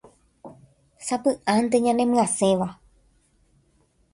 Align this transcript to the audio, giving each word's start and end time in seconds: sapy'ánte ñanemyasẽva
sapy'ánte 1.05 1.77
ñanemyasẽva 1.85 2.67